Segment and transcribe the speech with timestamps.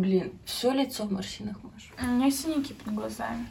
[0.00, 1.86] Блин, все лицо в морщинах, Маша.
[2.02, 3.46] У меня синяки под глазами.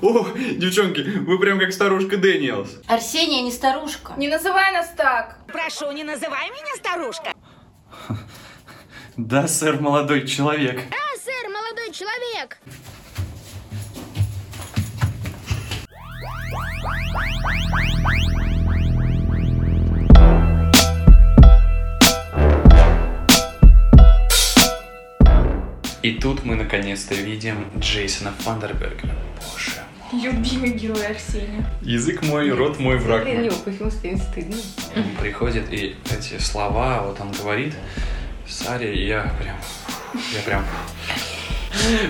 [0.00, 2.82] О, девчонки, вы прям как старушка Дэниелс.
[2.86, 4.12] Арсения не старушка.
[4.16, 5.38] Не называй нас так!
[5.48, 7.32] Прошу, не называй меня старушка.
[9.16, 10.80] Да, сэр, молодой человек.
[10.90, 12.58] А, сэр, молодой человек!
[26.04, 29.08] И тут мы наконец-то видим Джейсона Фандерберга.
[29.40, 29.70] Боже
[30.12, 30.22] мой.
[30.22, 31.64] Любимый герой Арсения.
[31.80, 33.36] Язык мой, рот мой, враг мой.
[33.38, 34.56] него, пусть ему станет стыдно.
[34.94, 37.74] Он приходит, и эти слова, вот он говорит,
[38.46, 39.56] Саре, и я прям,
[40.34, 40.64] я прям,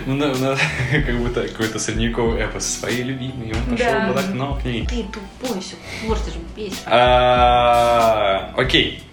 [0.06, 0.56] ну, на- на-
[1.06, 4.08] как будто какой-то средневековый эпос своей любимой, и он пошел Да.
[4.12, 4.86] под окно к ней.
[4.88, 5.76] Ты тупой, все
[6.08, 6.78] портишь, бесишь.
[6.86, 9.04] А, Окей.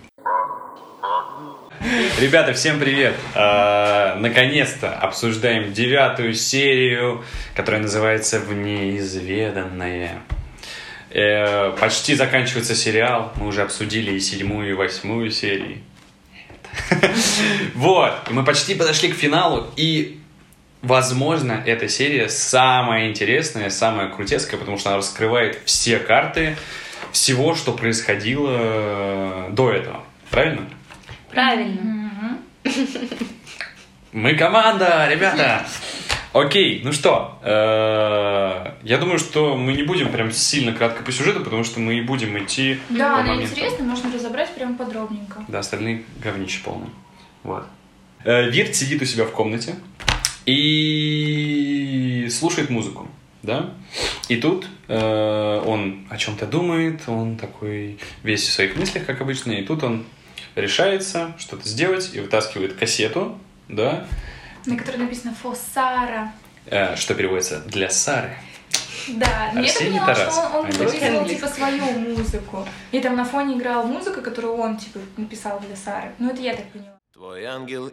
[2.19, 3.15] Ребята, всем привет!
[3.33, 7.23] А, Наконец-то обсуждаем девятую серию,
[7.55, 10.21] которая называется «В неизведанное».
[11.09, 13.33] Э, Почти заканчивается сериал.
[13.35, 15.81] Мы уже обсудили и седьмую, и восьмую серии.
[17.73, 20.19] Вот, мы почти подошли к финалу, и
[20.83, 26.55] Возможно, эта серия самая интересная, самая крутецкая, потому что она раскрывает все карты
[27.11, 30.03] всего, что происходило э, до этого.
[30.31, 30.67] Правильно?
[31.31, 32.37] Правильно.
[34.11, 35.65] Мы команда, ребята!
[36.33, 41.41] Окей, ну что, э, я думаю, что мы не будем прям сильно кратко по сюжету,
[41.41, 45.43] потому что мы и будем идти Да, по она интересна, можно разобрать прям подробненько.
[45.49, 46.89] Да, остальные говнище полные.
[47.43, 47.65] Вот.
[48.23, 49.75] Э, Вирт сидит у себя в комнате
[50.45, 53.09] и слушает музыку,
[53.43, 53.71] да?
[54.29, 59.51] И тут э, он о чем-то думает, он такой весь в своих мыслях, как обычно,
[59.51, 60.05] и тут он
[60.55, 64.05] решается что-то сделать и вытаскивает кассету, да,
[64.65, 66.33] На которой написано «Фосара».
[66.65, 68.35] э, что переводится для Сары.
[69.07, 70.33] Да, но я поняла, Тарасов.
[70.33, 71.35] что он, он записывал Английский.
[71.35, 72.67] типа свою музыку.
[72.91, 76.11] И там на фоне играла музыка, которую он типа написал для Сары.
[76.19, 76.99] Ну это я так поняла.
[77.13, 77.89] Твой ангел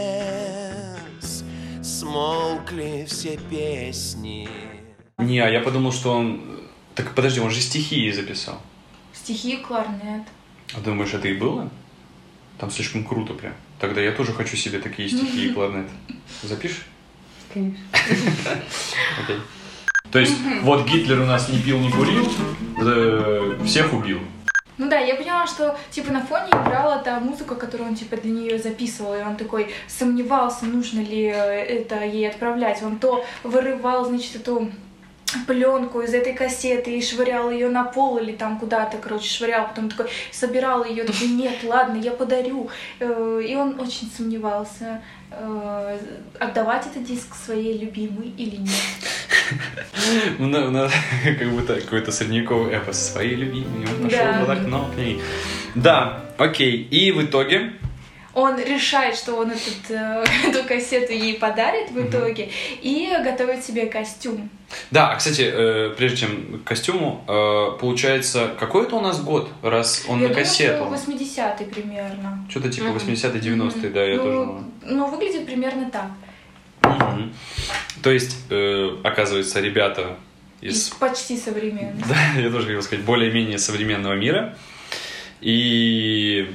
[0.00, 1.44] исчез,
[1.82, 4.48] смолкли все песни.
[5.18, 6.60] Не, а я подумал, что он...
[6.94, 8.60] Так подожди, он же стихи записал.
[9.12, 10.22] Стихи, кларнет.
[10.74, 11.70] А думаешь, это и было?
[12.58, 13.54] Там слишком круто прям.
[13.78, 15.88] Тогда я тоже хочу себе такие стихи и кларнет.
[16.42, 16.86] Запишешь?
[17.52, 17.78] Конечно.
[19.22, 19.36] Окей.
[20.12, 22.28] То есть, вот Гитлер у нас не пил, не курил,
[22.80, 24.18] э, всех убил.
[24.76, 28.30] Ну да, я поняла, что типа на фоне играла та музыка, которую он типа для
[28.30, 32.82] нее записывал, и он такой сомневался, нужно ли э, это ей отправлять.
[32.82, 34.70] Он то вырывал, значит, эту
[35.46, 39.88] пленку из этой кассеты и швырял ее на пол или там куда-то, короче, швырял, потом
[39.90, 42.68] такой собирал ее, такой, нет, ладно, я подарю.
[43.00, 45.98] Э, И он очень сомневался, э,
[46.38, 48.70] отдавать этот диск своей любимой или нет.
[50.38, 50.88] Ну, на- на-
[51.38, 53.86] как будто какой-то средневековый эпос своей любимой.
[53.86, 54.44] Он пошел Да.
[54.46, 55.20] под окно к ней.
[55.74, 56.82] Да, окей.
[56.90, 57.72] И в итоге...
[58.32, 63.86] Он решает, что он этот, э, эту кассету ей подарит в итоге и готовит себе
[63.86, 64.48] костюм.
[64.92, 69.50] Да, а, кстати, э, прежде чем к костюму, э, получается, какой это у нас год,
[69.62, 70.84] раз он я на думаю, кассету?
[70.84, 72.46] что 80-й примерно.
[72.48, 72.96] Что-то типа Мгм.
[72.98, 74.64] 80-е, 90-е, да, я ну, тоже.
[74.84, 76.10] Ну, выглядит примерно так.
[76.82, 77.34] Мгм.
[78.02, 80.16] То есть, э, оказывается, ребята
[80.60, 80.88] Из из...
[80.90, 82.06] почти современных.
[82.08, 84.56] Да, я тоже хотел сказать, более-менее современного мира.
[85.40, 86.48] И...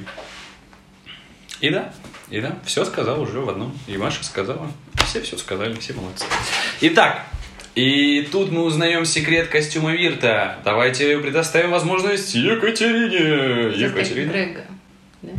[1.60, 1.92] И да,
[2.30, 3.76] и да, все сказал уже в одном.
[3.86, 4.70] И Маша сказала.
[5.06, 6.24] Все все сказали, все молодцы.
[6.80, 7.24] Итак,
[7.76, 10.58] и тут мы узнаем секрет костюма Вирта.
[10.64, 13.72] Давайте предоставим возможность Екатерине.
[13.72, 14.32] Сейчас как Екатерина.
[14.32, 14.64] Грега.
[15.22, 15.32] Да?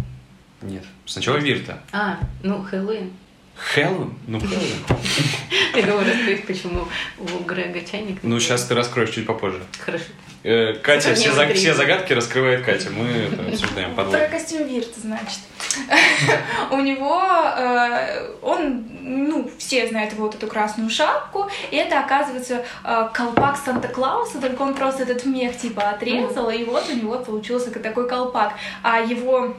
[0.62, 1.82] Нет, сначала Вирта.
[1.92, 3.12] А, ну, Хэллоуин.
[3.56, 4.14] Хэллоуин?
[4.28, 4.86] Ну, Хэллоуин.
[5.76, 8.20] Я думаю, рассказать, почему у Грега чайник.
[8.24, 9.64] Ну, сейчас ты раскроешь чуть попозже.
[9.80, 10.06] Хорошо.
[10.44, 12.90] Э, Катя, все, за- все загадки раскрывает Катя.
[12.92, 14.28] Мы это обсуждаем Про подробно.
[14.30, 15.40] костюм Вирта, значит.
[16.72, 17.22] У него,
[17.58, 23.58] э, он, ну, все знают его вот эту красную шапку, и это, оказывается, э, колпак
[23.58, 28.54] Санта-Клауса, только он просто этот мех типа отрезал, и вот у него получился такой колпак.
[28.84, 29.56] А его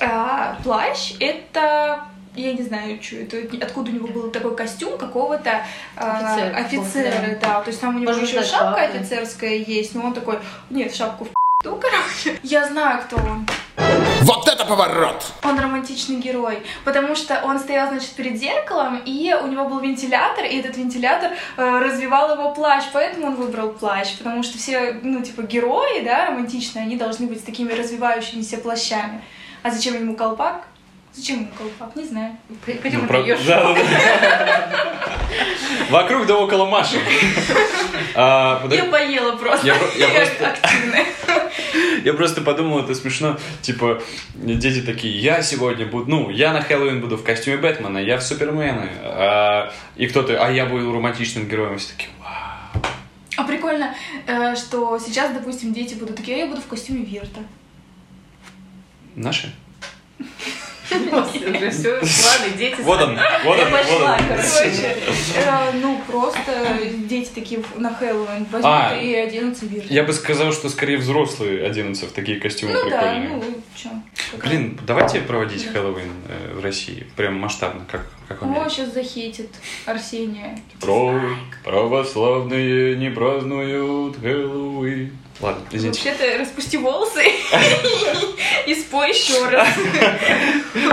[0.00, 2.00] э, плащ— это
[2.36, 5.62] я не знаю, что это, откуда у него был такой костюм какого-то
[5.96, 7.48] э, Офицер, офицера, да.
[7.48, 7.60] да.
[7.62, 8.98] То есть там у него Можно еще сказать, шапка шапка.
[8.98, 10.38] офицерская есть, но он такой,
[10.70, 11.28] нет, шапку в
[11.64, 12.38] ну, короче.
[12.42, 13.46] Я знаю, кто он.
[14.22, 15.32] Вот это поворот!
[15.42, 20.44] Он романтичный герой, потому что он стоял, значит, перед зеркалом, и у него был вентилятор,
[20.44, 25.22] и этот вентилятор э, развивал его плащ, поэтому он выбрал плащ, потому что все, ну,
[25.22, 29.22] типа, герои, да, романтичные, они должны быть с такими развивающимися плащами.
[29.62, 30.66] А зачем ему колпак?
[31.16, 31.96] Зачем колпак?
[31.96, 32.36] Не знаю.
[32.82, 34.96] Пойдем Ну, про- да, да, да.
[35.90, 36.98] Вокруг да около Маши.
[38.14, 39.66] А, подо- Я поела просто.
[39.66, 41.04] Я я просто- активная.
[42.04, 43.38] Я просто подумал, это смешно.
[43.62, 44.02] Типа,
[44.34, 48.22] дети такие, я сегодня буду, ну, я на Хэллоуин буду в костюме Бэтмена, я в
[48.22, 48.88] Супермена.
[49.02, 51.78] А, и кто-то, а я буду романтичным героем.
[51.78, 52.82] Все такие, «Вау».
[53.38, 53.94] А прикольно,
[54.26, 57.40] э, что сейчас, допустим, дети будут такие, а я буду в костюме Вирта.
[59.14, 59.52] Наши?
[60.90, 64.28] Уже все, ладно, дети Вот он, вот Я он, вот пошла, он.
[64.28, 64.96] короче.
[65.36, 66.78] Э, Ну, просто
[67.08, 69.92] дети такие на Хэллоуин возьмут А, и оденутся Вирта.
[69.92, 73.28] Я бы сказал, что скорее взрослые оденутся в такие костюмы Ну да, прикольные.
[73.28, 73.88] ну, чё.
[74.32, 77.06] какая- Блин, давайте проводить Хэллоуин э, в России.
[77.16, 79.50] Прям масштабно, как, как в О, сейчас захейтит
[79.86, 80.58] Арсения.
[80.80, 81.20] Про
[81.64, 85.16] православные не празднуют Хэллоуин.
[85.40, 86.10] Ладно, извините.
[86.10, 87.24] Вообще-то распусти волосы
[88.66, 89.68] и спой еще раз.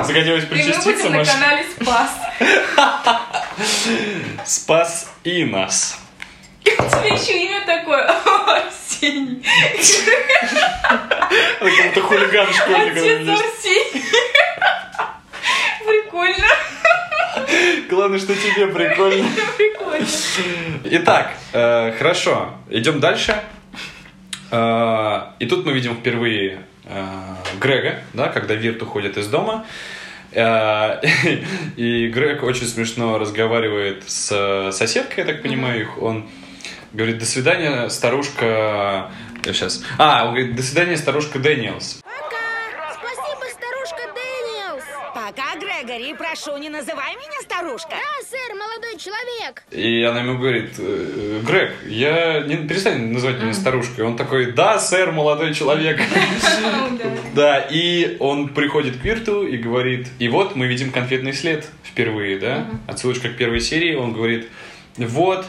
[0.05, 2.11] Захотелось И мы причаститься, будем на канале Спас.
[4.45, 5.99] Спас и нас.
[6.65, 8.03] У тебя еще имя такое.
[8.47, 9.41] Арсений.
[11.59, 12.97] Это как будто хулиган школьник.
[12.97, 14.03] Отец Арсений.
[15.85, 16.47] Прикольно.
[17.93, 19.27] Главное, что тебе прикольно.
[19.57, 20.07] Прикольно.
[20.85, 23.39] Итак, э, хорошо, идем дальше.
[24.49, 27.05] Э, и тут мы видим впервые э,
[27.59, 29.65] Грега, да, когда Вирт уходит из дома.
[30.35, 36.01] И Грег очень смешно разговаривает с соседкой, я так понимаю, их.
[36.01, 36.27] Он
[36.91, 39.11] говорит, до свидания, старушка...
[39.43, 39.83] Сейчас.
[39.99, 42.01] А, он говорит, до свидания, старушка Дэниелс.
[42.01, 42.95] Пока!
[42.95, 44.83] Спасибо, старушка Дэниелс!
[45.13, 47.89] Пока, Грегори, прошу, не называй меня старушка.
[47.89, 49.63] Да, сэр, молодой человек!
[49.69, 54.05] И она ему говорит, «Э, Грег, я не перестань называть меня старушкой.
[54.05, 55.99] Он такой, да, сэр, молодой человек.
[57.33, 62.37] Да, и он приходит к Вирту и говорит, и вот мы видим конфетный след впервые,
[62.37, 64.47] да, отсылочка к первой серии, он говорит,
[64.97, 65.45] вот,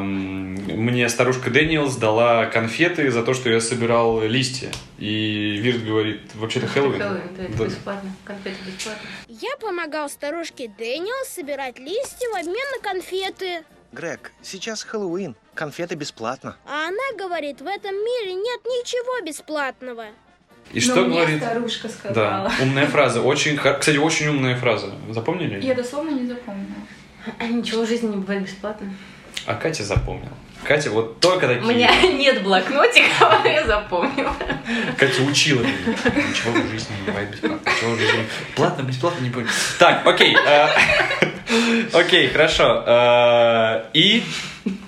[0.00, 4.70] мне старушка Дэниелс дала конфеты за то, что я собирал листья.
[4.98, 6.98] И Вирт говорит, вообще-то Хэллоуин.
[7.00, 7.64] Хэллоуин, да, это Да.
[7.66, 8.12] бесплатно.
[8.24, 9.08] Конфеты бесплатно.
[9.28, 13.62] Я помогал старушке Дэниелс собирать листья в обмен на конфеты.
[13.92, 15.34] Грег, сейчас Хэллоуин.
[15.54, 16.56] Конфеты бесплатно.
[16.66, 20.06] А она говорит, в этом мире нет ничего бесплатного.
[20.72, 21.42] И что Но мне говорит?
[21.42, 22.52] старушка Да, сказала.
[22.62, 23.22] умная фраза.
[23.22, 24.92] Очень, кстати, очень умная фраза.
[25.10, 25.60] Запомнили?
[25.64, 26.74] Я дословно не запомнила.
[27.40, 28.92] Ничего в жизни не бывает бесплатно.
[29.46, 30.32] А Катя запомнила.
[30.64, 31.62] Катя вот только У такие.
[31.74, 33.08] меня нет блокнотика,
[33.44, 34.34] но я запомнила.
[34.98, 35.94] Катя учила меня.
[36.28, 37.70] Ничего в жизни не бывает бесплатно.
[37.70, 38.26] Ничего в жизни.
[38.56, 39.48] Платно, бесплатно не будет.
[39.78, 40.36] Так, окей.
[40.36, 40.66] э,
[41.94, 42.84] Окей, хорошо.
[42.86, 44.22] э, И...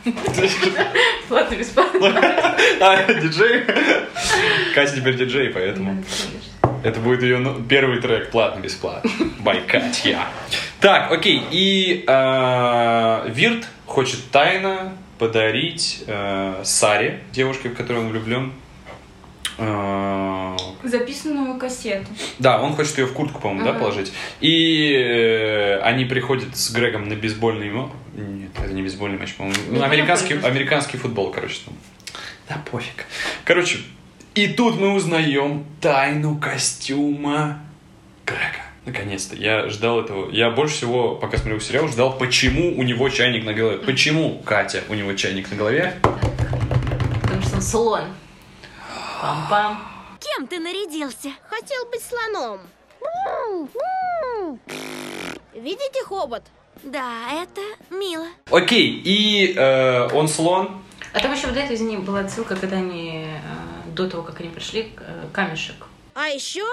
[0.05, 2.57] Бесплатно, бесплатно.
[2.81, 3.65] А, диджей?
[4.75, 6.05] Катя теперь диджей, поэтому...
[6.85, 9.11] Это будет ее ну, первый трек платно-бесплатно.
[9.45, 10.27] By Катя.
[10.81, 11.43] Так, окей.
[11.51, 18.53] И э, Вирт хочет тайно подарить э, Саре, девушке, в которую он влюблен.
[19.59, 22.07] э, Записанную кассету.
[22.41, 23.79] да, он хочет ее в куртку, по-моему, да, Ага.
[23.81, 24.13] положить.
[24.41, 29.59] И э, они приходят с Грегом на бейсбольный мо- Нет, это не бейсбольный матч, по-моему.
[29.71, 31.59] Ну, американский, американский футбол, короче.
[31.65, 31.75] Там.
[32.49, 33.05] Да пофиг.
[33.45, 33.79] Короче,
[34.35, 37.61] и тут мы узнаем тайну костюма
[38.27, 38.63] Грега.
[38.85, 39.37] Наконец-то.
[39.37, 40.31] Я ждал этого.
[40.31, 43.79] Я больше всего, пока смотрел сериал, ждал, почему у него чайник на голове.
[43.79, 46.01] Почему, Катя, у него чайник на голове?
[46.03, 48.05] Потому что он слон.
[49.23, 49.77] Пам-пам.
[50.19, 51.31] Кем ты нарядился?
[51.49, 52.61] Хотел быть слоном.
[55.55, 56.43] Видите хобот?
[56.83, 57.61] Да, это
[57.95, 58.27] мило.
[58.51, 60.83] Окей, и э, он слон.
[61.13, 63.22] А там еще, да, извини, была отсылка, когда они э,
[63.95, 65.87] до того, как они пришли, э, камешек.
[66.15, 66.65] А еще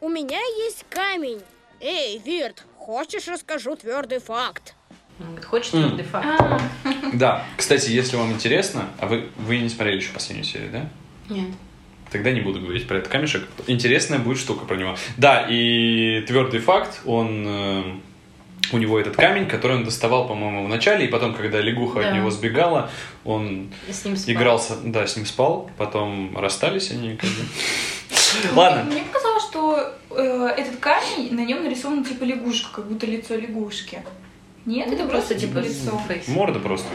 [0.00, 1.40] у меня есть камень.
[1.80, 4.74] Эй, Вирт, хочешь расскажу твердый факт?
[5.20, 5.82] Он говорит, хочешь М.
[5.84, 6.26] твердый факт?
[6.40, 6.60] А,
[7.12, 10.88] Да, кстати, если вам интересно, а вы, вы не смотрели еще последнюю серию, да?
[11.34, 11.48] Нет.
[12.10, 13.48] Тогда не буду говорить про этот камешек.
[13.66, 14.96] Интересная будет штука про него.
[15.16, 18.00] Да, и твердый факт, он...
[18.72, 22.08] у него этот камень, который он доставал, по-моему, в начале, и потом, когда лягуха Да.
[22.08, 22.90] от него сбегала,
[23.24, 24.34] он с ним спал.
[24.34, 27.36] игрался, да, с ним спал, потом расстались они как бы.
[28.54, 28.84] Ладно.
[28.84, 34.02] Мне показалось, что э, этот камень, на нем нарисована типа лягушка, как будто лицо лягушки.
[34.66, 36.00] Нет, это Ну, просто типа типа лицо.
[36.08, 36.28] фейс.
[36.28, 36.88] Морда просто.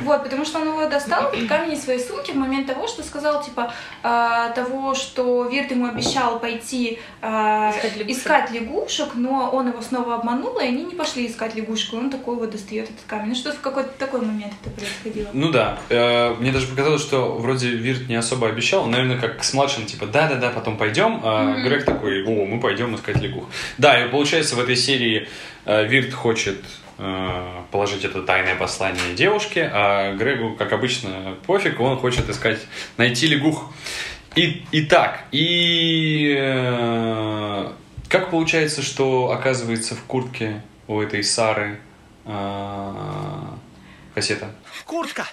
[0.00, 3.02] Вот, потому что он его достал, этот камень из своей сумки в момент того, что
[3.04, 8.18] сказал, типа, а, того, что Вирт ему обещал пойти а, Искать лягушек.
[8.18, 12.10] искать лягушек, но он его снова обманул, и они не пошли искать лягушку, и он
[12.10, 13.28] такой вот достает этот камень.
[13.28, 15.28] Ну, что в какой-то такой момент это происходило.
[15.32, 19.52] Ну да, Э, мне даже показалось, что вроде Вирт не особо обещал, наверное, как с
[19.52, 23.44] младшим, типа, да-да-да, потом пойдем, а Грег такой, о, мы пойдем искать лягух.
[23.78, 25.28] Да, и получается в этой серии
[25.66, 26.81] э, Вирт хочет э,
[27.70, 32.60] положить это тайное послание девушке, а Грегу, как обычно, пофиг, он хочет искать,
[32.96, 33.72] найти лягух.
[34.34, 37.72] И, и так, и э,
[38.08, 41.80] как получается, что оказывается в куртке у этой Сары
[42.24, 42.92] э,
[44.14, 44.54] кассета?
[44.86, 45.26] Куртка!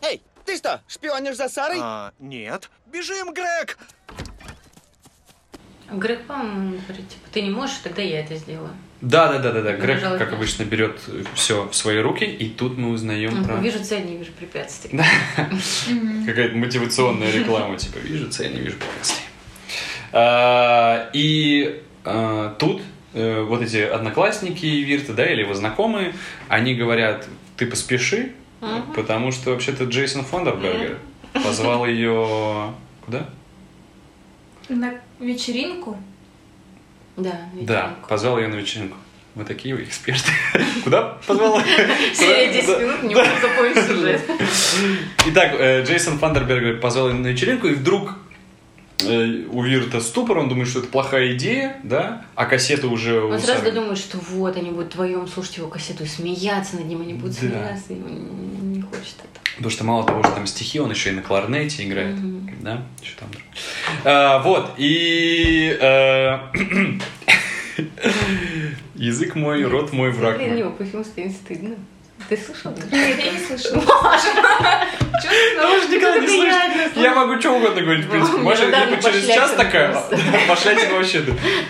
[0.00, 1.78] Эй, ты что, шпионишь за Сарой?
[1.80, 2.70] А, нет.
[2.86, 3.78] Бежим, Грег!
[5.98, 8.70] Грег, по-моему, говорит, типа, ты не можешь, тогда я это сделаю.
[9.00, 9.76] Да, да, да, да, да.
[9.76, 10.98] Грег, Нажала как обычно, берет
[11.34, 14.98] все в свои руки, и тут мы узнаем про Вижу цель, не вижу препятствий.
[16.26, 19.24] какая-то мотивационная реклама, типа вижу цель, не вижу препятствий.
[20.12, 22.82] А, И а, тут
[23.14, 26.14] э, вот эти одноклассники Вирта, да, или его знакомые,
[26.48, 28.32] они говорят, ты поспеши,
[28.94, 30.98] потому что вообще-то Джейсон Фондербергер
[31.32, 32.72] позвал ее
[33.04, 33.28] куда?
[34.68, 35.96] На вечеринку
[37.16, 38.08] Да, Да, вечеринку.
[38.08, 38.96] позвал ее на вечеринку.
[39.34, 40.30] Мы такие эксперты.
[40.84, 41.60] Куда позвал?
[42.14, 42.78] Серия 10 Куда?
[42.78, 44.22] минут, не могу запомнить сюжет.
[45.26, 48.12] Итак, э, Джейсон Фандербергер позвал ее на вечеринку, и вдруг
[49.02, 53.60] у Вирта ступор, он думает, что это плохая идея, да, а кассета уже Он сразу
[53.62, 53.72] Сары.
[53.72, 57.34] думает, что вот, они будут вдвоем слушать его кассету и смеяться над ним, они будут
[57.34, 57.40] Да.
[57.40, 59.40] смеяться, и он не хочет это.
[59.56, 62.16] Потому что мало того, что там стихи, он еще и на кларнете играет,
[62.62, 63.28] да, что там.
[64.04, 65.76] А, вот, и...
[65.80, 66.38] э,
[68.94, 70.58] Язык мой, рот мой, враг Блин, мой.
[70.58, 71.74] него по фильму станет стыдно.
[72.28, 72.72] Ты слышал?
[72.90, 73.82] Нет, я не слышала.
[75.56, 76.92] Ну, же никогда не слышишь.
[76.96, 78.36] Я могу что угодно говорить, в принципе.
[78.38, 79.94] Ну, Маша, либо через час такая,
[80.48, 81.24] пошлятина вообще.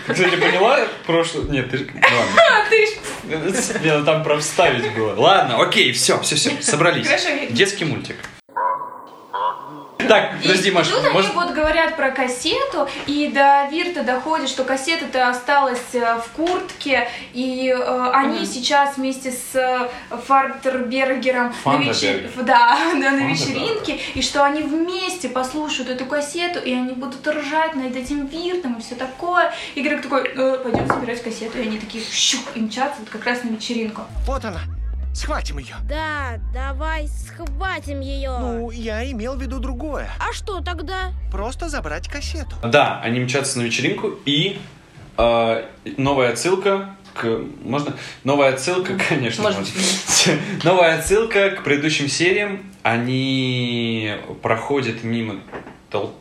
[0.07, 1.45] Кстати, поняла прошлое?
[1.45, 1.77] Нет, ты...
[1.93, 2.41] ну ладно.
[2.65, 5.13] А ты ж- Не, ну там прям вставить было.
[5.15, 7.07] Ладно, окей, все, все, все, собрались.
[7.49, 8.15] Детский мультик.
[10.07, 11.33] Так, подожди, Маша, тут они может...
[11.33, 17.69] вот говорят про кассету, и до Вирта доходит, что кассета-то осталась э, в куртке, и
[17.75, 19.89] э, они сейчас вместе с э,
[20.27, 26.73] Фартербергером на, вечер- да, да, на вечеринке, и что они вместе послушают эту кассету, и
[26.73, 29.51] они будут ржать над этим Виртом и все такое.
[29.75, 33.25] И Грег такой, «Э, пойдем собирать кассету, и они такие щух, и мчатся вот как
[33.25, 34.01] раз на вечеринку.
[34.25, 34.59] Вот она.
[35.15, 35.75] Схватим ее.
[35.87, 38.37] Да, давай схватим ее.
[38.37, 40.09] Ну, я имел в виду другое.
[40.19, 41.13] А что тогда?
[41.31, 42.57] Просто забрать кассету.
[42.61, 44.59] Да, они мчатся на вечеринку, и
[45.17, 47.25] э, новая отсылка к...
[47.63, 47.93] Можно?
[48.25, 49.41] Новая отсылка, конечно.
[49.43, 49.61] Можно.
[49.61, 50.41] можно.
[50.63, 52.63] Новая отсылка к предыдущим сериям.
[52.83, 55.39] Они проходят мимо
[55.89, 56.13] толпы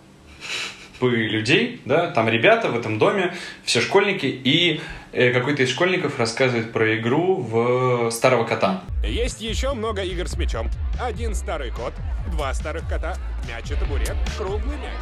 [1.01, 3.35] людей, да, там ребята в этом доме,
[3.65, 4.81] все школьники, и
[5.13, 8.85] э, какой-то из школьников рассказывает про игру в Старого Кота.
[9.05, 10.71] Есть еще много игр с мячом.
[11.01, 11.93] Один старый кот,
[12.31, 13.17] два старых кота,
[13.49, 14.97] мяч и табурет, круглый мяч.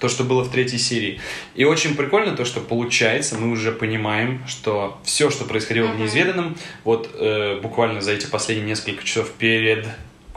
[0.00, 1.20] то, что было в третьей серии.
[1.54, 6.56] И очень прикольно то, что получается, мы уже понимаем, что все, что происходило в неизведанном,
[6.82, 9.86] вот э, буквально за эти последние несколько часов перед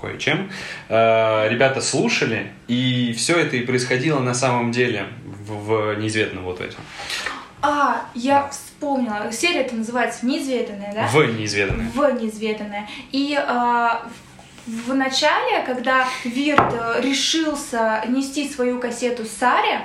[0.06, 0.52] кое-чем,
[0.90, 6.62] э, ребята слушали, и все это и происходило на самом деле в, в неизведанном вот
[6.62, 6.84] этом.
[7.62, 9.32] А, я вспомнила.
[9.32, 11.08] Серия это называется «Неизведанная», да?
[11.08, 11.90] В неизведанное.
[11.94, 12.88] в неизведанное.
[13.12, 14.08] И а,
[14.68, 19.82] в начале, когда Вирт э, решился нести свою кассету Саре,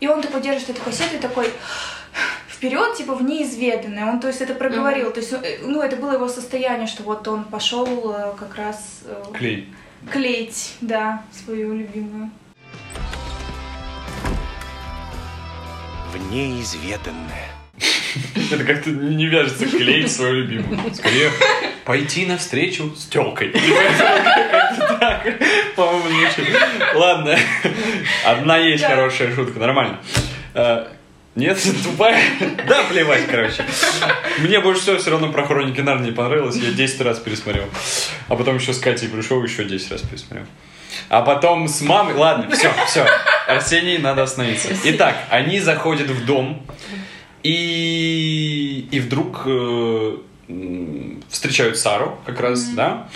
[0.00, 1.50] и он такой держит эту кассету и такой
[2.62, 4.06] вперед, типа в неизведанное.
[4.06, 5.10] Он, то есть, это проговорил.
[5.12, 9.00] То есть, э, ну, это было его состояние, что вот он пошел э, как раз
[9.04, 9.68] э, Клей.
[10.12, 12.30] клеить, да, свою любимую.
[16.12, 17.50] В неизведанное.
[18.52, 20.94] Это как-то не вяжется клеить свою любимую.
[20.94, 21.30] Скорее,
[21.84, 23.48] пойти навстречу с телкой.
[25.74, 26.54] По-моему, звучит.
[26.94, 27.36] Ладно,
[28.24, 29.98] одна есть хорошая шутка, нормально.
[31.34, 32.22] Нет, тупая?
[32.68, 33.64] Да, плевать, короче.
[34.38, 36.56] Мне больше всего все равно про Хроники Нарнии понравилось.
[36.56, 37.64] Я 10 раз пересмотрел.
[38.28, 40.46] А потом еще с Катей пришел, еще 10 раз пересмотрел.
[41.08, 42.14] А потом с мамой...
[42.14, 43.06] Ладно, все, все.
[43.48, 44.68] Арсений, надо остановиться.
[44.84, 46.66] Итак, они заходят в дом,
[47.42, 50.16] и, и вдруг э,
[51.28, 53.08] встречают Сару как раз, да?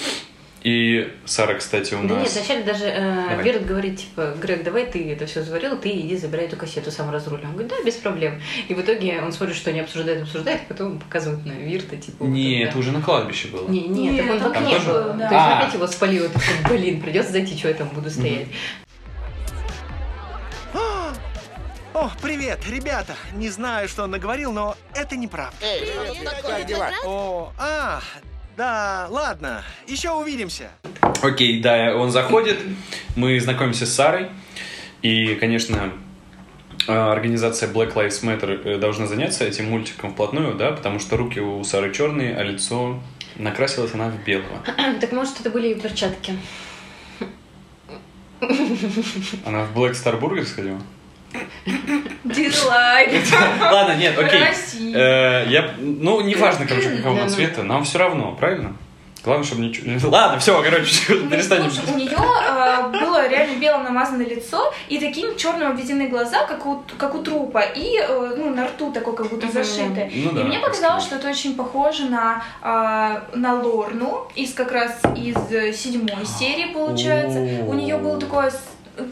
[0.67, 2.35] И Сара, кстати, у Да нет, нас...
[2.35, 3.41] вначале даже э.
[3.41, 7.09] Верт говорит, типа, Грег, давай ты это все заварил, ты иди забирай эту кассету сам
[7.09, 7.45] разрули.
[7.45, 8.43] Он говорит, да, без проблем.
[8.67, 12.25] И в итоге он смотрит, что они обсуждают, обсуждают, потом показывают на Вирта, типа...
[12.25, 12.71] вот Не, это.
[12.71, 13.69] это уже на кладбище было.
[13.69, 14.95] Не, не, Не, так он в там окне тоже был.
[14.95, 15.25] было, То да.
[15.25, 15.59] есть А.
[15.61, 18.49] опять его спалил, и такой, блин, придется зайти, что я там буду стоять.
[21.95, 23.15] О, привет, ребята.
[23.35, 25.57] Не знаю, что он наговорил, но это неправда.
[25.63, 26.91] Эй, как дела?
[27.05, 28.01] О, а,
[28.57, 29.63] да, ладно.
[29.87, 30.71] Еще увидимся.
[31.23, 32.59] Окей, да, он заходит,
[33.15, 34.29] мы знакомимся с Сарой,
[35.03, 35.93] и, конечно,
[36.87, 41.41] э, организация Black Lives Matter э, должна заняться этим мультиком вплотную, да, потому что руки
[41.41, 43.01] у Сары черные, а лицо
[43.37, 44.63] накрасилась она в белого.
[45.01, 46.37] Так может, это были перчатки?
[49.45, 50.81] Она в Black Star Burger сходила?
[52.25, 53.11] Дизлайк.
[53.61, 54.43] Ладно, нет, окей.
[54.95, 57.31] Э, Я, ну, неважно, короче, какого она ну.
[57.31, 58.77] цвета, нам все равно, правильно?
[59.25, 60.11] Главное, чтобы ничего...
[60.11, 61.71] Ладно, все, короче, перестанем.
[61.71, 62.17] Слушай, у нее
[63.01, 67.61] было реально белым намазано лицо и таким черным обведены глаза, как у, как у трупа,
[67.61, 70.09] и э, ну, на рту такой как будто зашито.
[70.15, 72.45] Ну и да, мне показалось, что это очень похоже на,
[73.35, 77.39] на Лорну из как раз из э, седьмой серии, получается.
[77.67, 78.53] У нее было такое...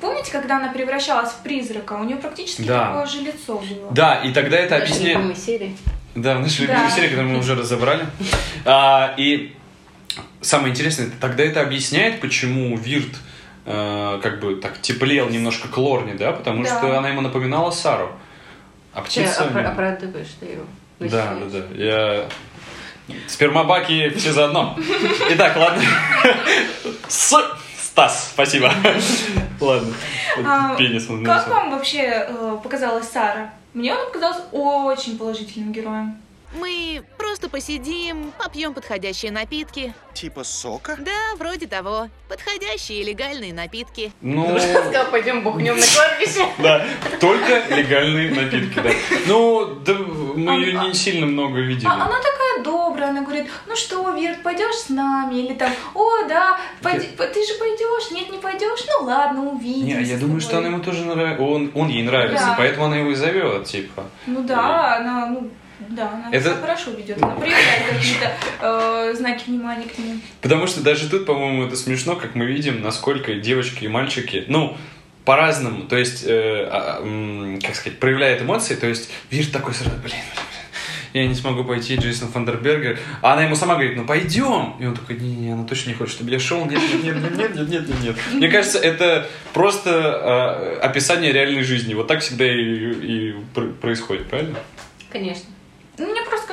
[0.00, 1.94] Помните, когда она превращалась в призрака?
[1.94, 2.86] У нее практически Да.
[2.86, 3.90] такое же лицо было.
[3.92, 5.18] Да, и тогда это объясняет...
[6.14, 6.74] Да, в нашей Да.
[6.74, 8.06] любимой серии, которую мы уже разобрали.
[8.64, 9.54] А, и
[10.40, 13.14] самое интересное, тогда это объясняет, почему Вирт
[13.66, 16.78] э, как бы так теплел немножко к Лорне, да, потому Да.
[16.78, 18.10] что она ему напоминала Сару.
[18.94, 19.44] А Ты птица...
[19.44, 20.64] опра- оправдываешь ты его.
[21.00, 21.74] Да, да, да.
[21.74, 22.28] Я...
[23.26, 24.78] Спермобаки все заодно.
[25.30, 25.82] Итак, ладно.
[27.94, 28.72] Стас, спасибо.
[29.60, 29.94] Ладно.
[30.44, 33.54] А, Пенис он Как вам вообще э, показалась Сара?
[33.72, 36.20] Мне она показалась очень положительным героем.
[36.58, 39.94] Мы просто посидим, попьем подходящие напитки.
[40.12, 40.96] Типа сока?
[40.98, 42.08] Да, вроде того.
[42.28, 44.12] Подходящие легальные напитки.
[44.20, 46.48] Ну, Сказал, пойдем бухнем на кладбище.
[46.58, 46.84] да,
[47.20, 48.90] только легальные напитки, да.
[49.28, 49.94] Ну, да,
[50.34, 51.86] мы ее не сильно много видели.
[51.86, 55.34] А она такая добрая, она говорит, ну что, Вирт, пойдешь с нами?
[55.36, 59.96] Или там, о, да, пойди- ты же пойдешь, нет, не пойдешь, ну ладно, увидимся.
[60.00, 60.66] Не, я думаю, что тобой».
[60.66, 61.42] она ему тоже нравится.
[61.42, 62.54] Он, он ей нравится, Да.
[62.56, 64.04] поэтому она его и зовет, типа.
[64.26, 65.50] Ну да, она, ну,
[65.88, 70.20] да, она Это- себя хорошо ведет, она проявляет какие-то э, знаки внимания к нему.
[70.40, 74.76] Потому что даже тут, по-моему, это смешно, как мы видим, насколько девочки и мальчики, ну,
[75.24, 79.96] по-разному, то есть, э, а, м, как сказать, проявляет эмоции, то есть, Вир такой сразу,
[79.96, 80.22] блин, блин,
[81.14, 82.98] я не смогу пойти, Джейсон Фандербергер.
[83.22, 84.74] А она ему сама говорит, ну пойдем.
[84.80, 86.64] И он такой, не-не-не, она точно не хочет, чтобы я шел.
[86.66, 88.16] Нет, нет, нет, нет, нет, нет, нет, нет.
[88.32, 91.94] Мне кажется, это просто э, описание реальной жизни.
[91.94, 93.34] Вот так всегда и, и
[93.80, 94.58] происходит, правильно?
[95.08, 95.53] Конечно.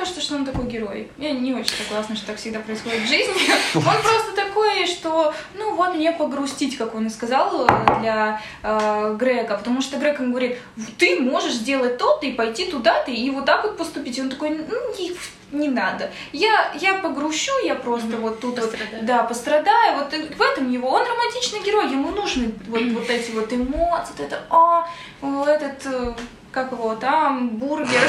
[0.02, 1.08] Кажется, что он такой герой.
[1.16, 3.34] Я не очень согласна, что так всегда происходит в жизни.
[3.76, 9.16] Он просто такой, что, ну вот мне погрустить, как он и сказал э, для э,
[9.16, 10.58] Грега, потому что Грег ему говорит,
[10.98, 14.18] ты можешь сделать то-то и пойти туда-то и вот так вот поступить.
[14.18, 15.12] И он такой, ну не,
[15.52, 16.10] не надо.
[16.32, 19.04] Я, я погрущу, я просто вот тут вот, Пострадаю.
[19.04, 19.98] да, пострадаю.
[19.98, 20.88] Вот и в этом его.
[20.88, 24.88] Он романтичный герой, ему нужны вот, вот эти вот эмоции, вот это, а,
[25.22, 26.14] о, этот, э,
[26.52, 28.08] как его там, бургер.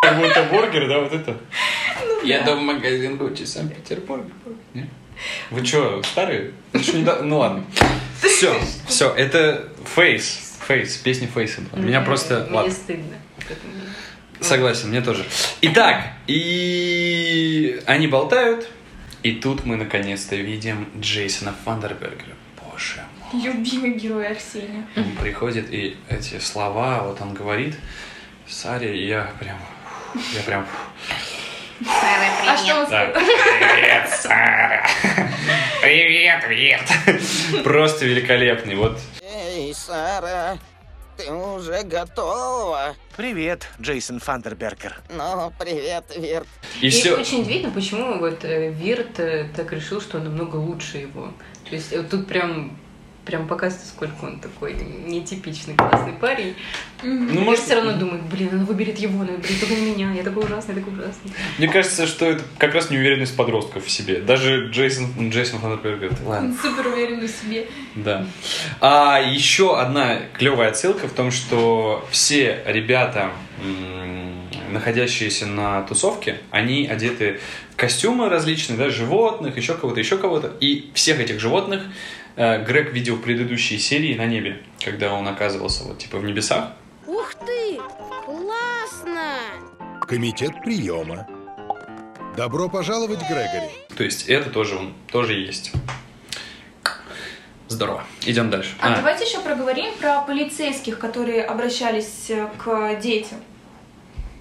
[0.00, 1.36] Как будто бургер, да, вот это?
[2.24, 4.24] Я дам магазин Гуччи Санкт-Петербург.
[5.50, 6.52] Вы что, старые?
[7.22, 7.64] Ну ладно.
[8.22, 10.56] Все, все, это Фейс.
[10.66, 11.82] Фейс, песня Фейса была.
[11.82, 12.46] Меня просто...
[12.50, 13.16] Мне стыдно.
[14.40, 15.24] согласен, мне тоже.
[15.62, 18.68] Итак, и они болтают,
[19.22, 22.34] и тут мы наконец-то видим Джейсона Фандербергера.
[22.62, 23.02] Боже.
[23.32, 24.86] Любимый герой Арсения.
[24.96, 27.76] Он приходит, и эти слова, вот он говорит,
[28.46, 29.58] Саре, и я прям...
[30.34, 30.66] Я прям...
[31.86, 33.06] А что он Да.
[33.06, 34.86] Привет, Сара!
[35.82, 37.62] Привет, Вирт!
[37.64, 38.74] Просто великолепный.
[38.74, 40.58] Вот Эй, Сара,
[41.16, 42.96] ты уже готова?
[43.16, 44.96] Привет, Джейсон Фандербергер.
[45.10, 46.48] Ну, привет, Вирт.
[46.80, 47.16] и И все.
[47.16, 51.32] очень видно, почему вот э, Вирт э, так решил, что он намного лучше его.
[51.68, 52.78] То есть э, тут прям
[53.28, 56.54] прям показывает, сколько он такой нетипичный классный парень.
[57.02, 60.22] Ну, Ну, может, все равно думает, блин, она выберет его, она выберет только меня, я
[60.22, 61.30] такой ужасный, такой ужасный.
[61.58, 64.20] Мне кажется, что это как раз неуверенность подростков в себе.
[64.20, 66.12] Даже Джейсон, Джейсон Фандербергер.
[66.24, 66.48] Ладно.
[66.48, 67.66] Он супер уверен в себе.
[67.96, 68.26] Да.
[68.80, 73.30] А еще одна клевая отсылка в том, что все ребята,
[74.70, 77.40] находящиеся на тусовке, они одеты
[77.72, 80.52] в костюмы различные, да, животных, еще кого-то, еще кого-то.
[80.60, 81.82] И всех этих животных
[82.38, 86.70] Грег видел в предыдущей серии на небе, когда он оказывался вот типа в небесах.
[87.08, 87.80] Ух ты!
[88.24, 89.32] Классно!
[90.06, 91.26] Комитет приема.
[92.36, 93.68] Добро пожаловать, Грегори.
[93.96, 95.72] То есть это тоже, он, тоже есть.
[97.66, 98.04] Здорово.
[98.24, 98.76] Идем дальше.
[98.78, 103.38] А, давайте еще проговорим про полицейских, которые обращались э, к детям.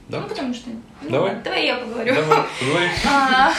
[0.10, 0.22] Да?
[0.22, 0.70] Ну, потому что...
[1.02, 1.30] ну, Давай.
[1.30, 2.16] ладно, давай я поговорю.
[2.16, 2.90] Давай, поговори.
[3.06, 3.52] А,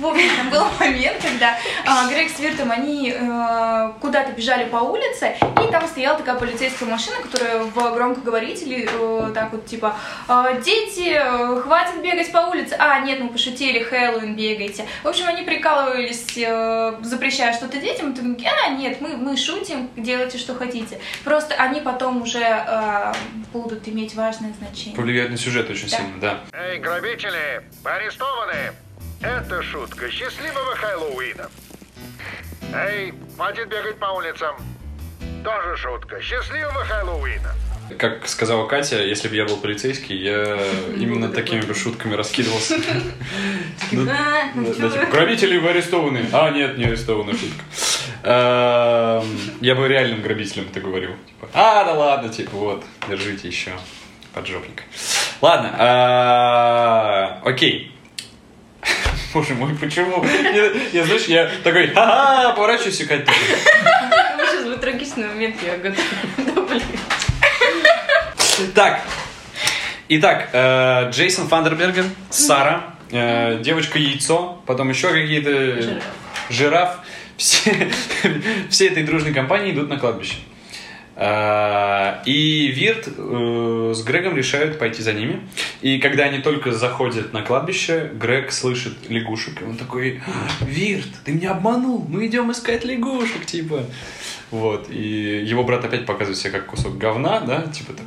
[0.00, 5.36] В общем, был момент, когда а, Грег с Виртом, они э, куда-то бежали по улице,
[5.40, 9.94] и там стояла такая полицейская машина, которая в громкоговорителе э, так вот типа
[10.26, 14.84] «А, «Дети, э, хватит бегать по улице!» А, нет, мы пошутили, Хэллоуин бегайте.
[15.04, 19.88] В общем, они прикалывались, э, запрещая что-то детям, и такие, а, нет, мы, мы шутим,
[19.96, 20.98] делайте, что хотите.
[21.22, 23.12] Просто они потом уже э,
[23.52, 24.96] будут иметь важное значение.
[24.96, 25.91] Повлияет на сюжет очень.
[25.96, 26.40] Сильно, да.
[26.52, 28.72] Эй, грабители, арестованы!
[29.20, 30.10] Это шутка.
[30.10, 31.50] Счастливого Хэллоуина!
[32.74, 34.56] Эй, хватит бегать по улицам.
[35.44, 36.20] Тоже шутка.
[36.20, 37.54] Счастливого Хэллоуина!
[37.98, 40.56] Как сказала Катя, если бы я был полицейский, я
[40.96, 42.78] именно такими бы шутками раскидывался.
[43.90, 45.06] Ну, А, ну типа?
[45.10, 46.24] Грабители вы арестованы.
[46.32, 47.62] А, нет, не арестованы, шутка.
[48.22, 51.10] Эм, Я бы реальным грабителям это говорил.
[51.26, 53.72] Типа, а, да ладно, типа, вот, держите еще
[54.32, 54.84] поджопник.
[55.42, 57.92] Ладно, а, окей.
[59.34, 60.24] Боже мой, почему?
[60.92, 66.68] Я, знаешь, я такой, ха-ха, поворачиваюсь и Катя Сейчас будет трагичный момент, я готова.
[68.72, 69.00] Так.
[70.10, 76.00] Итак, э, Джейсон Фандербергер, Сара, э, девочка яйцо, потом еще какие-то э,
[76.50, 76.98] жираф.
[77.36, 77.90] Все,
[78.70, 80.36] все этой дружной компании идут на кладбище.
[81.16, 85.48] Э, И Вирт э, с Грегом решают пойти за ними.
[85.80, 90.22] И когда они только заходят на кладбище, Грег слышит лягушек, и он такой,
[90.60, 93.84] Вирт, ты меня обманул, мы идем искать лягушек, типа.
[94.50, 98.06] Вот, и его брат опять показывает себя как кусок говна, да, типа так.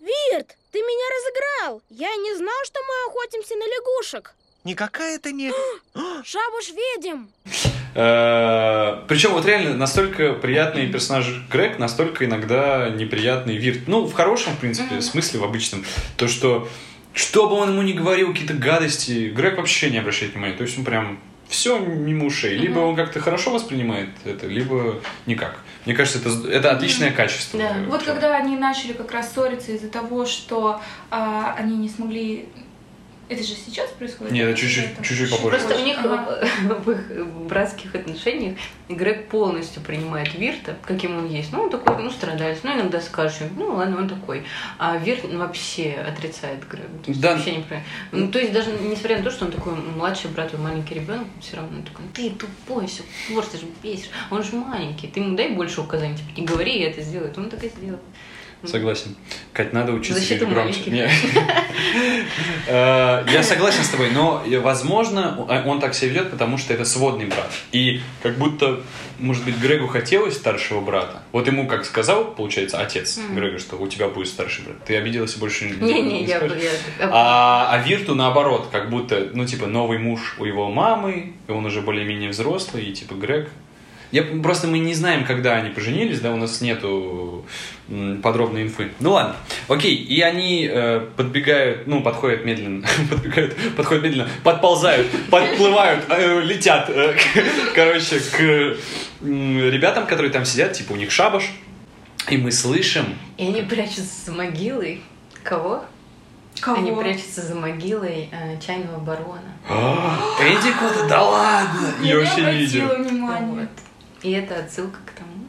[0.00, 1.82] Вирт, ты меня разыграл.
[1.90, 4.34] Я не знал, что мы охотимся на лягушек.
[4.64, 5.50] Никакая это не...
[6.24, 7.26] Шабуш ведьм.
[7.94, 13.86] Причем вот реально настолько приятный персонаж Грег, настолько иногда неприятный Вирт.
[13.86, 15.84] Ну, в хорошем, в принципе, смысле, в обычном.
[16.16, 16.68] То, что
[17.14, 20.54] что бы он ему ни говорил, какие-то гадости, Грег вообще не обращает внимания.
[20.54, 22.58] То есть он прям все мимо ушей.
[22.58, 25.60] Либо он как-то хорошо воспринимает это, либо никак.
[25.86, 27.58] Мне кажется, это, это отличное качество.
[27.60, 27.76] Да.
[27.76, 30.80] Э, Вот когда они начали как раз ссориться из-за того, что
[31.10, 32.48] а, они не смогли...
[33.28, 34.32] Это же сейчас происходит?
[34.32, 35.56] Нет, это чуть-чуть, Это- чуть-чуть попозже.
[35.58, 36.40] Просто у них Ага.
[36.84, 38.58] в их братских отношениях
[38.88, 41.50] Грег полностью принимает Вирта, каким он есть.
[41.52, 44.44] Ну, он такой, ну, страдалец, ну, иногда скажем, ну, ладно, он такой.
[44.78, 46.88] А Вирт вообще отрицает Грега.
[47.02, 47.32] То есть Да.
[47.34, 47.82] вообще не про-
[48.12, 51.26] Ну, то есть даже несмотря на то, что он такой младший брат и маленький ребенок,
[51.40, 54.10] все равно он такой, ты тупой, все портишь, бесишь.
[54.30, 57.38] Он же маленький, ты ему дай больше указаний, типа, не говори, я это сделает.
[57.38, 58.02] Он так и сделает.
[58.66, 59.14] Согласен.
[59.52, 61.10] Кать, надо учиться говорить громче.
[62.66, 66.84] Э, Я согласен с тобой, но, э, возможно, он так себя ведет, потому что это
[66.84, 67.50] сводный брат.
[67.72, 68.80] И как будто,
[69.18, 71.22] может быть, Грегу хотелось старшего брата.
[71.32, 73.18] Вот ему, как сказал, получается, отец.
[73.34, 74.84] Грега, что у тебя будет старший брат.
[74.84, 76.40] Ты обиделась и больше не Не-не, я-
[77.12, 81.64] А, а Вирту наоборот, как будто, ну, типа, новый муж у его мамы, и он
[81.66, 83.50] уже более-менее взрослый, и, типа, Грег.
[84.14, 87.44] Я, просто мы не знаем, когда они поженились, да, у нас нету
[88.22, 88.92] подробной инфы.
[89.00, 89.34] Ну ладно,
[89.68, 96.88] окей, и они э, подбегают, ну, подходят медленно, подбегают, подходят медленно, подползают, подплывают, э, летят,
[96.90, 98.76] э, к- короче, к
[99.20, 101.50] м, ребятам, которые там сидят, типа, у них шабаш,
[102.30, 103.04] и мы слышим,
[103.36, 105.02] И они прячутся за могилой.
[105.42, 105.84] Кого?
[106.60, 106.78] Кого?
[106.78, 109.42] Они прячутся за могилой э, чайного барона.
[109.68, 112.84] «А, Энди Кота, да ладно, я вообще не не видел.
[112.84, 113.68] обратила внимания.
[114.24, 115.44] И это отсылка к тому.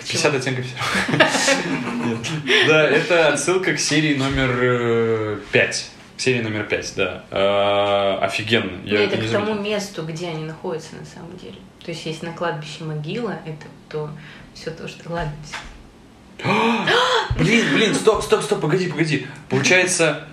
[0.00, 2.18] 50 оттенков серого.
[2.66, 5.90] Да, это отсылка к серии номер 5.
[6.16, 7.24] К серии номер 5, да.
[7.30, 8.84] А, Офигенно.
[8.84, 11.54] Я Ну, это к тому месту, где они находятся на самом деле.
[11.84, 14.10] То есть, если на кладбище могила, это то
[14.54, 15.54] все то, что кладбище.
[17.38, 19.26] Блин, блин, стоп, стоп, стоп, погоди, погоди.
[19.48, 20.26] Получается,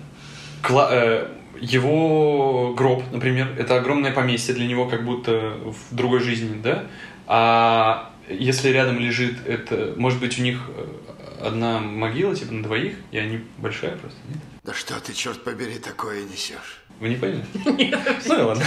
[0.68, 1.28] э,
[1.60, 6.84] его гроб, например, это огромное поместье для него, как будто в другой жизни, да?
[7.30, 12.94] А если рядом лежит это, может быть, у них э, одна могила, типа на двоих,
[13.10, 14.38] и они большая просто, нет?
[14.64, 16.80] Да что ты, черт побери, такое несешь?
[17.00, 17.44] Вы не поняли?
[18.26, 18.64] Ну и ладно.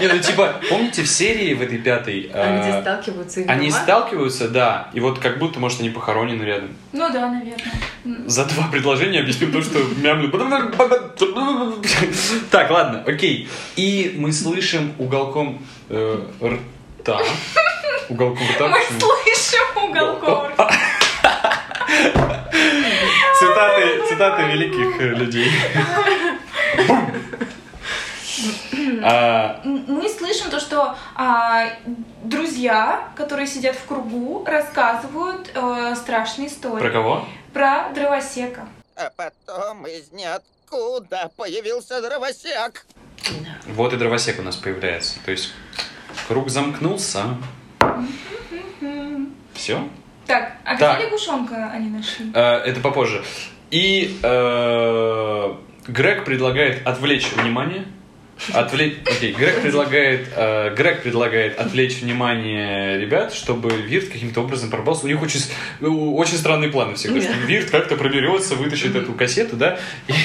[0.00, 2.30] Не, ну типа, помните в серии в этой пятой...
[2.32, 6.42] А где э, сталкиваются их Они сталкиваются, да, и вот как будто, может, они похоронены
[6.42, 6.70] рядом.
[6.92, 8.26] Ну да, наверное.
[8.26, 10.30] За два предложения объясню то, что мямлю.
[12.50, 13.48] Так, ладно, окей.
[13.76, 17.20] И мы слышим уголком э, рта.
[18.08, 18.68] Уголком рта.
[18.68, 20.52] Мы слышим уголком.
[23.38, 25.50] Цитаты, цитаты великих э, людей.
[29.02, 31.68] А, Мы слышим то, что а,
[32.22, 36.80] друзья, которые сидят в кругу, рассказывают э, страшные истории.
[36.80, 37.28] про кого?
[37.52, 38.66] Про дровосека.
[38.96, 42.86] А потом из ниоткуда появился дровосек.
[43.66, 45.18] Вот и дровосек у нас появляется.
[45.24, 45.52] То есть
[46.28, 47.36] круг замкнулся.
[49.54, 49.88] Все?
[50.26, 50.98] Так, а Так.
[50.98, 52.30] где лягушонка они нашли?
[52.32, 53.22] это попозже.
[53.70, 55.54] И э,
[55.86, 57.84] Грег предлагает отвлечь внимание.
[58.52, 58.96] Отвлечь.
[59.06, 65.04] Окей, Грег предлагает, э, Грег предлагает отвлечь внимание ребят, чтобы Вирт каким-то образом пробрался.
[65.06, 65.40] У них очень,
[65.80, 69.78] очень странные планы всегда, что Вирт как-то проберется, вытащит эту кассету, да,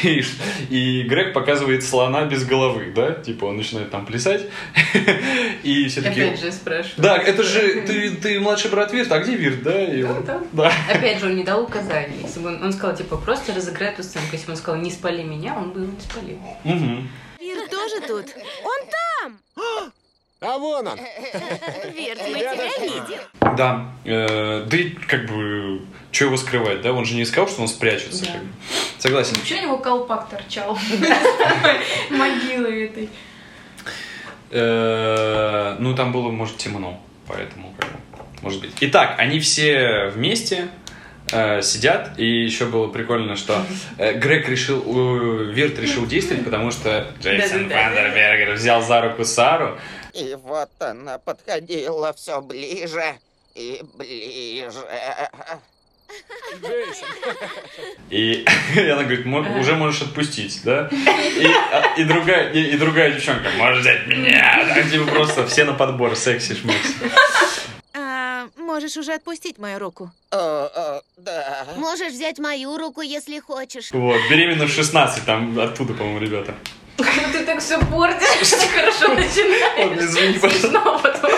[0.04, 0.24] и,
[0.70, 4.48] и Грег показывает слона без головы, да, типа он начинает там плясать,
[5.64, 6.28] и все такие...
[6.28, 6.94] Опять же спрашиваю.
[6.98, 9.84] Да, это же ты, ты младший брат Вирта, а где Вирт, да?
[9.84, 10.72] И он- да.
[10.90, 12.18] Опять же, он не дал указаний.
[12.24, 14.30] Если бы он, он сказал, типа, просто разыграй эту сценку.
[14.32, 16.40] Если бы он сказал, не спали меня, он бы его не спалил.
[16.64, 17.10] Мгм.
[17.50, 18.26] Вир тоже тут?
[18.64, 19.40] Он там!
[20.42, 20.98] А вон он.
[20.98, 23.20] Вир, мы тебя видим.
[23.58, 25.82] Да, э, да и как бы,
[26.14, 26.94] что его скрывать, да?
[26.94, 28.24] Он же не сказал, что он спрячется.
[28.24, 28.32] Да.
[28.32, 28.50] как бы.
[29.00, 29.36] Согласен.
[29.36, 30.80] Вообще у него колпак торчал.
[32.10, 33.10] Могилы этой.
[34.52, 37.76] Э, ну, там было, может, темно, поэтому,
[38.42, 38.72] может быть.
[38.80, 40.70] Итак, они все вместе
[41.32, 43.66] э, сидят, и еще было прикольно, что
[43.98, 47.70] э, Грег решил, э, Вирт решил действовать, потому что Джейсон.
[47.70, 49.78] Вандербергер взял за руку Сару,
[50.14, 53.16] И вот она подходила все ближе
[53.56, 54.80] и ближе.
[56.62, 57.08] Джейсон.
[58.10, 60.90] И, и она говорит, «Мо- уже можешь отпустить, да?
[60.92, 64.82] И, а, и другая, и, и другая девчонка, можешь взять меня, да?
[64.82, 66.94] Типа просто все на подбор, секси шмекси.
[68.40, 70.12] А, можешь уже отпустить мою руку.
[70.32, 71.66] О, о, да.
[71.76, 73.92] Можешь взять мою руку, если хочешь.
[73.92, 76.56] Вот, беременна в 16, там оттуда, по-моему, ребята.
[76.98, 80.02] Ты так все портишь, так хорошо начинаешь.
[80.02, 81.00] Извини, пожалуйста.
[81.04, 81.32] Потом.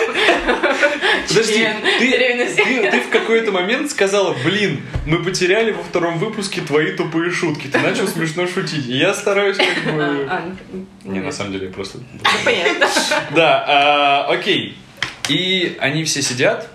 [1.28, 6.92] Подожди, ты, ты, ты в какой-то момент сказала, блин, мы потеряли во втором выпуске твои
[6.92, 7.68] тупые шутки.
[7.68, 8.86] Ты начал смешно шутить.
[8.86, 10.26] И я стараюсь как бы...
[10.28, 11.98] А, ну, Не, на самом деле, я просто...
[11.98, 12.88] ну, понятно.
[13.34, 14.76] Да, а, окей.
[15.28, 16.68] И они все сидят,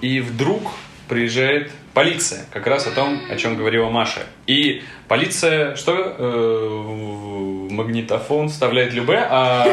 [0.00, 0.62] и вдруг
[1.08, 4.20] приезжает полиция, как раз о том, о чем говорила Маша.
[4.46, 9.64] И полиция, что э, магнитофон вставляет любе, а,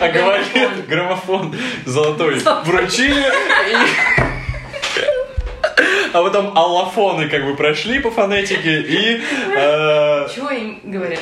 [0.00, 1.54] а говорит граммофон
[1.86, 3.20] золотой вручили.
[3.20, 4.22] и-
[6.14, 9.22] А потом аллофоны как бы прошли по фонетике и...
[9.56, 11.20] э, Чего им говорят?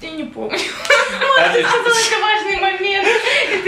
[0.00, 0.56] Я не помню.
[1.38, 3.08] они- Это важный момент.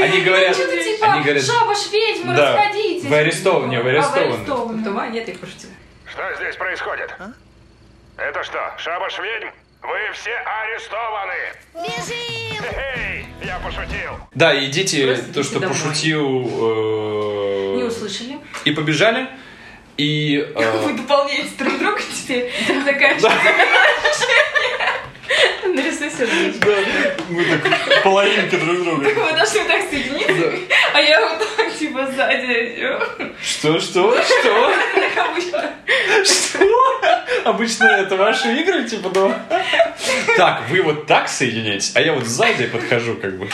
[0.00, 0.54] Они говорят...
[0.54, 1.44] Что-то типа, Они говорят...
[1.44, 2.56] шабаш ведьмы, Да.
[2.56, 3.04] расходитесь.
[3.08, 4.84] Вы арестованы, не, вы А, арестованы.
[4.84, 5.72] Тува, нет, я пошутила.
[6.10, 7.14] Что здесь происходит?
[8.16, 9.48] Это что, шабаш ведьм?
[9.82, 11.32] Вы все арестованы!
[11.74, 12.64] Бежим!
[12.96, 14.12] Эй, я пошутил!
[14.34, 15.74] Да, и дети, Просто то, идите что домой.
[15.76, 16.46] пошутил...
[16.46, 18.38] э, Не услышали?
[18.66, 19.26] И побежали.
[19.96, 20.36] И...
[20.54, 22.52] э, Вы дополняете друг друга теперь.
[22.84, 23.30] Заканчивается.
[25.74, 26.66] Нарисуй сердечко.
[26.66, 29.04] да, мы так половинки друг друга.
[29.04, 30.52] Вы должны так соединиться,
[30.94, 32.88] а я вот так типа сзади.
[33.42, 34.74] Что, что, что?
[35.14, 35.70] Как обычно.
[36.24, 37.00] Что?
[37.44, 39.46] Обычно это ваши игры, типа, да?
[40.36, 43.48] Так, вы вот так соединяетесь, а я вот сзади подхожу, как бы,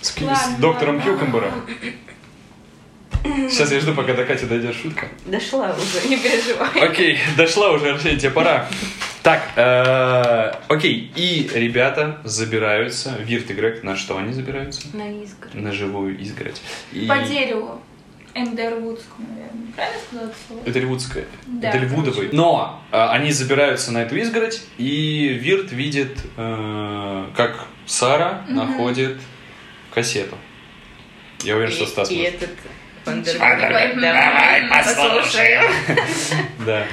[0.00, 0.14] с, с
[0.58, 1.12] доктором ладно.
[1.12, 1.66] Кьюкомбером.
[3.48, 5.08] Сейчас я жду, пока до Кати дойдет шутка.
[5.24, 6.68] Дошла уже, не переживай.
[6.80, 8.68] Окей, дошла уже, Арсений, тебе пора.
[9.24, 14.82] Так, э, окей, и ребята забираются, Вирт и Грег, на что они забираются?
[14.92, 15.54] На изгородь.
[15.54, 16.60] На живую изгородь.
[16.92, 17.82] И- По дереву.
[18.34, 19.72] Эндервудскому, наверное.
[19.74, 20.60] Правильно сказала это слово?
[20.66, 21.24] Это Львудская.
[21.46, 22.28] Да, это Львудовый.
[22.32, 28.56] Но э, они забираются на эту изгородь, и Вирт видит, э, как Сара Мгм.
[28.56, 29.16] находит
[29.94, 30.36] кассету.
[31.44, 32.34] Я уверен, что Стас И может.
[32.42, 32.50] этот
[33.06, 35.70] Давай, Давай, послушаем.
[36.66, 36.84] Да.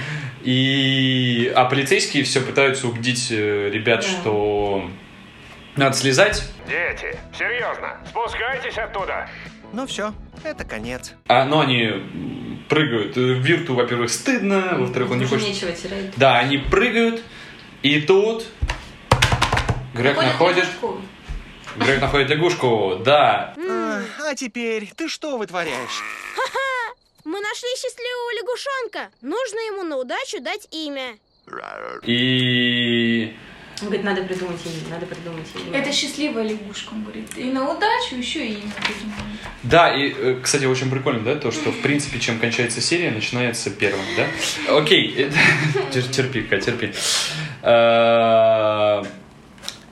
[0.44, 1.52] И...
[1.56, 4.08] А полицейские все пытаются убедить э, ребят, Да.
[4.08, 4.90] что
[5.76, 6.44] надо слезать.
[6.68, 9.30] Дети, серьезно, спускайтесь оттуда!
[9.74, 11.14] Ну все, это конец.
[11.28, 13.16] А, но они м, прыгают.
[13.18, 15.48] Э, Вирту, во-первых, стыдно, во-вторых, он не хочет...
[15.48, 16.12] нечего терять.
[16.18, 17.22] Да, они прыгают,
[17.84, 18.46] и тут
[19.94, 20.66] Грег находит...
[21.78, 23.54] Грег находит лягушку, да.
[23.58, 26.02] А, а теперь ты что вытворяешь?
[27.32, 29.10] Мы нашли счастливого лягушонка.
[29.22, 31.18] Нужно ему на удачу дать имя.
[32.06, 33.34] И...
[33.80, 35.80] Он говорит, надо придумать имя, надо придумать имя.
[35.80, 37.30] Это счастливая лягушка, он говорит.
[37.38, 39.38] И на удачу еще и имя придумали.
[39.64, 43.70] Да, и, э, кстати, очень прикольно, да, то, что, в принципе, чем кончается серия, начинается
[43.70, 44.76] первым, да?
[44.76, 45.32] Окей, э,
[45.90, 46.92] тер- терпи, Кать, терпи.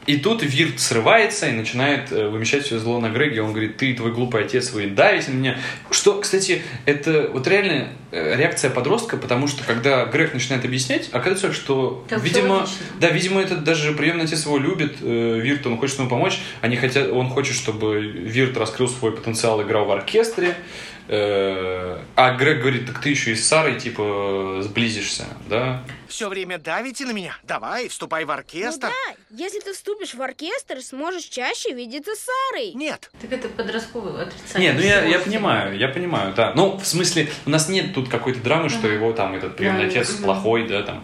[0.10, 3.44] И тут Вирт срывается и начинает э, вымещать все зло на Греге.
[3.44, 5.58] Он говорит, ты, твой глупый отец, вы давите на меня.
[5.92, 11.54] Что, кстати, это вот реально э, реакция подростка, потому что когда Грег начинает объяснять, оказывается,
[11.54, 12.68] что, всё видимо,
[13.00, 16.40] да, видимо, это даже приемный отец его любит, э, Вирт, он хочет ему помочь.
[16.62, 20.56] Они хотят, он хочет, чтобы Вирт раскрыл свой потенциал, играл в оркестре.
[21.12, 25.82] Э, а Грег говорит, так ты еще и с Сарой, типа, сблизишься, да?
[26.08, 27.36] Все время давите на меня.
[27.42, 28.88] Давай, вступай в оркестр.
[28.88, 32.74] Ну да, если ты вступишь в оркестр, сможешь чаще видеться с Сарой.
[32.74, 33.10] Нет.
[33.20, 34.72] Так это подростковое отрицание.
[34.72, 36.54] Не, ну я, я понимаю, я понимаю, да.
[36.54, 39.90] Ну, в смысле, у нас нет тут какой-то драмы, что его там этот приемный Да,
[39.90, 41.04] отец плохой, да, там,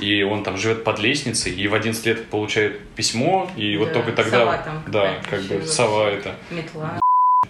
[0.00, 3.94] и он там живет под лестницей, и в 11 лет получает письмо, и вот Да,
[3.94, 6.36] только тогда, сова там да, как бы сова это.
[6.50, 7.01] Метла.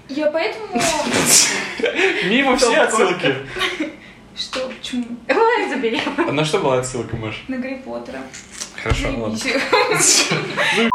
[0.09, 0.66] Я поэтому...
[2.28, 3.35] Мимо все отсылки.
[4.37, 4.68] Что?
[4.68, 5.05] Почему?
[5.28, 6.00] Ой, забери.
[6.16, 7.44] А на что была отсылка, Маш?
[7.48, 8.20] На Гарри Поттера.
[8.83, 9.38] Хорошо, ладно.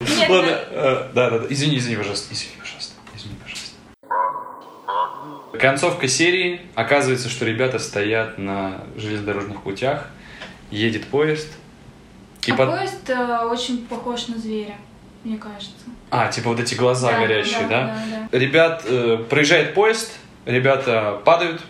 [0.00, 0.64] Нет, Ладно, да.
[0.70, 3.74] э, да, да, да, извини, извини, пожалуйста, извини, пожалуйста, извини, пожалуйста.
[5.58, 6.60] Концовка серии.
[6.74, 10.10] Оказывается, что ребята стоят на железнодорожных путях,
[10.70, 11.48] едет поезд.
[12.46, 14.76] И А под- поезд э, очень похож на зверя,
[15.26, 15.72] мне кажется.
[16.10, 17.86] А, типа вот эти глаза Да, горящие, да?
[18.10, 20.12] да, да, Ребят, э, проезжает поезд,
[20.44, 21.62] ребята падают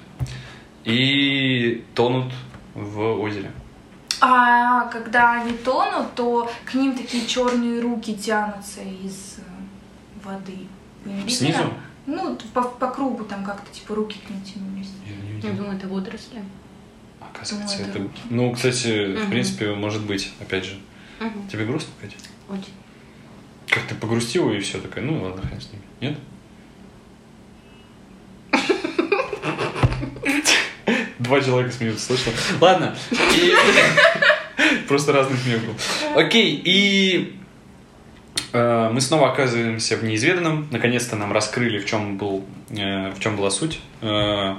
[0.84, 2.32] и тонут
[2.74, 3.50] в озере.
[4.20, 10.58] А когда они тонут, то к ним такие черные руки тянутся из э, воды.
[11.04, 11.28] Не?
[11.28, 11.72] Снизу?
[12.06, 14.90] Ну, по, по кругу там как-то типа руки к ним тянулись.
[15.42, 16.42] Я думаю, это водоросли.
[17.20, 17.98] Оказывается, Думаю, это...
[17.98, 19.30] это- Ну, кстати, в Мгм.
[19.30, 20.78] принципе, может быть, опять же.
[21.20, 21.48] Мгм.
[21.48, 22.16] Тебе грустно, Катя?
[22.48, 22.72] Очень.
[23.68, 25.82] Как ты погрустила и все такая, ну ладно, хрен с ними.
[26.00, 26.18] Нет?
[31.18, 32.32] Два человека смеются, слышно?
[32.60, 32.96] Ладно.
[34.88, 35.74] Просто разный смех был.
[36.14, 37.36] Окей, и
[38.52, 40.68] э, мы снова оказываемся в неизведанном.
[40.70, 43.80] Наконец-то нам раскрыли, в чем, был, э, в чем была суть.
[44.02, 44.54] Э,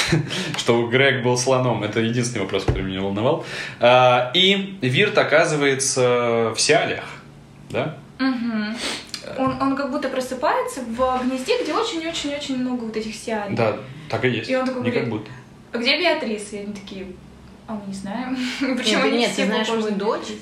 [0.56, 1.82] что Грег был слоном.
[1.82, 3.44] Это единственный вопрос, который меня волновал.
[4.34, 7.04] И Вирт оказывается в Сиалиях.
[7.70, 7.96] Да?
[8.30, 8.76] Мгм.
[9.38, 13.56] Он, он как будто просыпается в гнезде, где очень-очень-очень много вот этих сиалей.
[13.56, 14.50] Да, так и есть.
[14.50, 15.30] И он такой Не как говорит, будто.
[15.72, 16.56] А где Беатриса?
[16.56, 17.06] И они такие,
[17.66, 18.36] а мы не знаем.
[18.76, 20.32] Почему Нет, они нет, все ты знаешь мою дочь?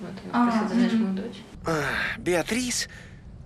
[0.00, 1.02] Вот, А, ты знаешь мгм.
[1.04, 1.36] мою дочь?
[1.66, 1.82] А,
[2.18, 2.88] Беатрис?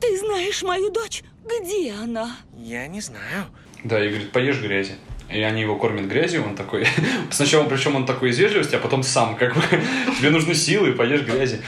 [0.01, 1.23] Ты знаешь мою дочь?
[1.45, 2.37] Где она?
[2.57, 3.47] Я не знаю.
[3.85, 4.95] Да, и говорит, поешь грязи.
[5.31, 6.87] И они его кормят грязью, он такой...
[7.31, 9.63] Сначала, причем он такой из вежливости, а потом сам, как бы,
[10.19, 11.61] тебе нужны силы, поешь грязи.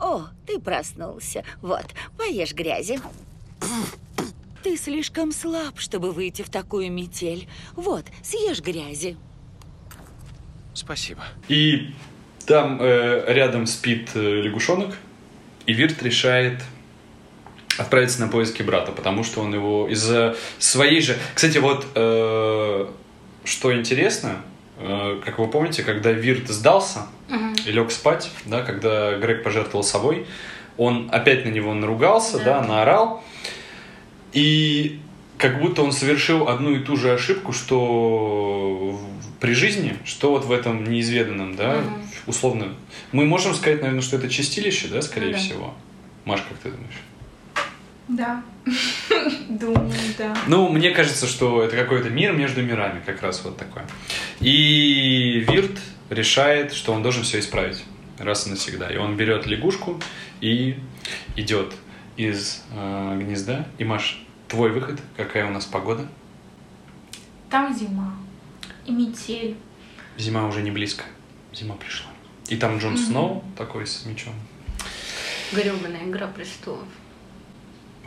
[0.00, 1.44] О, ты проснулся.
[1.60, 3.00] Вот, поешь грязи.
[4.62, 7.48] Ты слишком слаб, чтобы выйти в такую метель.
[7.74, 9.16] Вот, съешь грязи.
[10.74, 11.22] Спасибо.
[11.48, 11.94] И
[12.46, 14.96] там э, рядом спит э, лягушонок,
[15.66, 16.62] и Вирт решает
[17.76, 21.16] отправиться на поиски брата, потому что он его из-за своей же...
[21.34, 22.88] Кстати, вот э,
[23.44, 24.36] что интересно,
[25.24, 27.54] как вы помните, когда Вирт сдался Мгм.
[27.66, 30.26] и лег спать, да, когда Грег пожертвовал собой,
[30.76, 32.66] он опять на него наругался, да, Да.
[32.66, 33.24] наорал,
[34.32, 35.00] и
[35.36, 39.00] как будто он совершил одну и ту же ошибку, что
[39.40, 42.02] при жизни, что вот в этом неизведанном, да, Мгм.
[42.26, 42.74] условно.
[43.12, 45.38] Мы можем сказать, наверное, что это чистилище, да, скорее Ну да.
[45.38, 45.74] всего.
[46.24, 47.02] Маш, как ты думаешь?
[48.08, 48.42] Да.
[49.48, 50.34] Думаю, да.
[50.46, 53.82] Ну, мне кажется, что это какой-то мир между мирами, как раз вот такой.
[54.40, 55.78] И Вирт
[56.10, 57.84] решает, что он должен все исправить
[58.18, 58.90] раз и навсегда.
[58.90, 60.00] И он берет лягушку
[60.40, 60.78] и
[61.36, 61.74] идет
[62.16, 63.66] из э, гнезда.
[63.78, 66.06] И Маш, твой выход, какая у нас погода?
[67.50, 68.14] Там зима.
[68.86, 69.56] И метель.
[70.16, 71.04] Зима уже не близко.
[71.52, 72.10] Зима пришла.
[72.48, 73.02] И там Джон Мгм.
[73.02, 74.34] Сноу такой с мечом.
[75.52, 76.88] Гребаная игра престолов.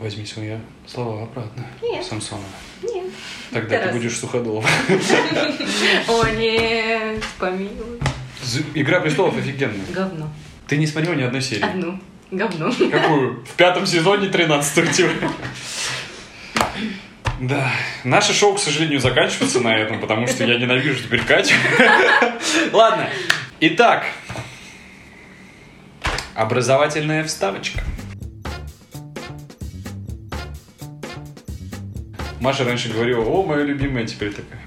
[0.02, 1.64] Возьми свои слова обратно.
[1.80, 2.04] Нет.
[2.04, 2.44] Самсонова.
[2.82, 3.04] Нет.
[3.52, 3.94] Тогда ты Тарас.
[3.94, 4.64] будешь суходолом.
[6.08, 8.00] О, нет, помилуй.
[8.74, 9.86] Игра престолов офигенная.
[9.90, 10.28] Говно.
[10.66, 11.62] Ты не смотрел ни одной серии.
[11.62, 12.00] Одну.
[12.32, 12.72] Говно.
[12.90, 13.44] Какую?
[13.44, 15.10] В пятом сезоне 13 типа.
[17.40, 17.70] Да.
[18.02, 21.54] Наше шоу, к сожалению, заканчивается на этом, потому что я ненавижу теперь Катю.
[22.72, 23.08] Ладно.
[23.60, 24.06] Итак.
[26.34, 27.84] Образовательная вставочка.
[32.42, 34.60] Маша раньше говорила, о, моя любимая, теперь такая.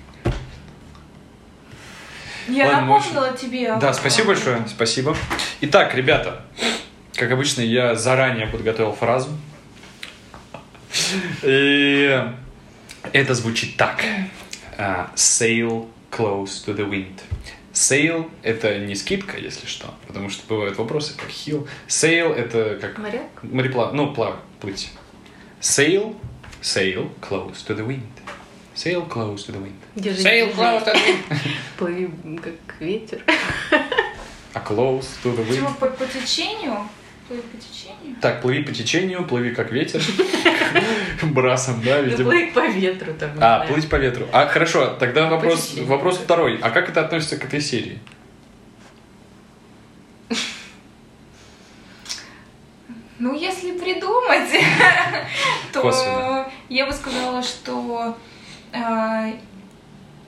[2.47, 3.75] Я Ладно, напомнила тебе.
[3.81, 5.13] Да, спасибо большое, спасибо.
[5.59, 6.45] Итак, ребята,
[7.15, 9.27] как обычно, я заранее подготовил фразу.
[11.43, 12.23] И
[13.11, 14.01] это звучит так.
[14.77, 17.19] А, Sail close to the wind.
[17.73, 21.67] Sail— это не скидка, если что, потому что бывают вопросы, как heal.
[21.89, 22.97] Sail— это как...
[22.99, 23.43] Моряк?
[23.43, 23.91] Мореплав...
[23.91, 24.93] Ну, плав, плыть.
[25.59, 26.15] Sail,
[26.65, 28.01] sail close to the wind.
[28.73, 29.79] Sail close to the wind.
[29.95, 30.55] Держи, Sail держи.
[30.57, 31.39] close to the wind.
[31.77, 33.21] Плыви как ветер.
[34.53, 35.77] А close to the Типа wind.
[35.79, 36.89] по, по течению?
[37.27, 38.15] Плыть по течению?
[38.21, 40.01] Так, плыви по течению, плыви как ветер.
[41.23, 42.29] Брасом, да, видимо.
[42.31, 43.31] плыть по ветру там.
[43.39, 44.27] А, плыть по ветру.
[44.31, 46.59] А, хорошо, тогда вопрос, вопрос второй.
[46.61, 47.99] А как это относится к этой серии?
[53.19, 54.49] Ну, если придумать,
[55.71, 56.49] то Косвенно.
[56.69, 58.17] я бы сказала, что
[58.73, 59.31] э,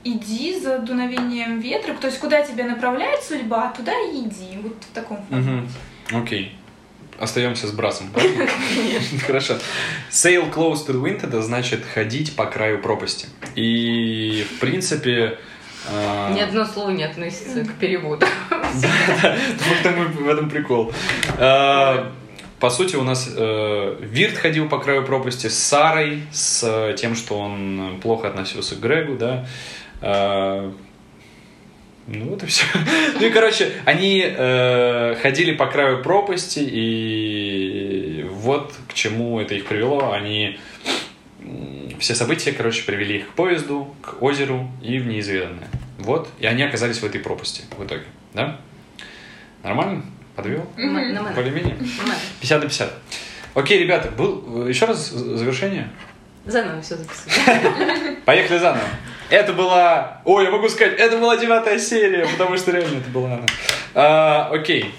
[0.06, 4.58] иди за дуновением ветра, то есть куда тебя направляет судьба, туда и иди.
[4.64, 5.70] Вот в таком формате.
[6.14, 6.56] Окей.
[7.20, 8.14] Остаемся с брасом.
[9.26, 9.58] Хорошо.
[10.12, 13.28] Sail close to the wind это значит ходить по краю пропасти.
[13.56, 15.40] И в принципе.
[15.92, 18.28] а, Ни одно слово не относится к переводу.
[18.52, 20.94] В этом, и- в этом прикол.
[21.40, 22.12] А,
[22.60, 27.16] По сути, у нас э, Вирт ходил по краю пропасти с Сарой, с э, тем,
[27.16, 29.46] что он плохо относился к Грегу, да.
[30.02, 30.74] А,
[32.08, 32.66] ну вот и все.
[33.20, 39.66] Ну и, короче, они э, ходили по краю пропасти, и вот к чему это их
[39.66, 40.12] привело.
[40.12, 40.58] Они
[42.00, 45.70] все события, короче, привели их к поезду, к озеру и в неизведанное.
[46.00, 48.60] Вот, и они оказались в этой пропасти в итоге, да?
[49.64, 50.06] Нормально?
[50.38, 50.70] Подвел?
[50.78, 51.32] Нормально.
[51.34, 51.76] Более-менее?
[51.98, 52.22] Нормально.
[52.42, 52.94] 50 на 50.
[53.56, 55.90] Окей, ребята, был еще раз завершение.
[56.46, 58.16] Заново все записывай.
[58.26, 58.86] Поехали заново.
[59.32, 60.22] Это была...
[60.26, 63.46] Ой, я могу сказать, это была девятая серия, потому что реально это была она.
[63.96, 64.94] А, окей.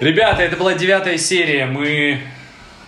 [0.00, 1.66] Ребята, это была девятая серия.
[1.66, 2.20] Мы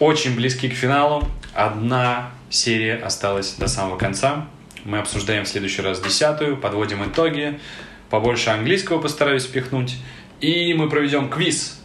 [0.01, 1.23] очень близки к финалу.
[1.55, 4.49] Одна серия осталась до самого конца.
[4.85, 7.61] Мы обсуждаем в следующий раз десятую, подводим итоги.
[8.11, 9.95] Побольше английского постараюсь впихнуть.
[10.41, 11.81] И мы проведем квиз.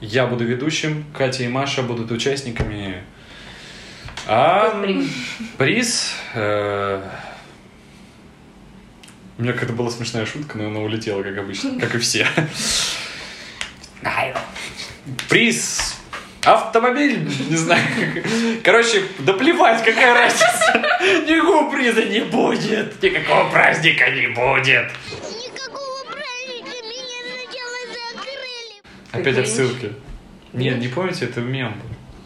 [0.00, 3.02] Я буду ведущим, Катя и Маша будут участниками.
[4.26, 5.06] А приз?
[5.56, 7.02] приз, э,
[9.38, 12.26] У меня какая-то была смешная шутка, но она улетела, как обычно, как и все.
[15.28, 15.96] Приз
[16.44, 17.82] автомобиль, не знаю.
[18.64, 20.84] Короче, да плевать, какая разница.
[21.26, 23.00] Никакого приза не будет.
[23.02, 24.90] Никакого праздника не будет.
[29.12, 29.92] Опять отсылки.
[30.52, 31.74] Нет, не помните, это мем